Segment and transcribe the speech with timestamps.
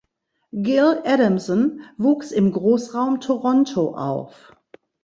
[0.51, 4.51] Gil Adamson wuchs im Großraum Toronto auf.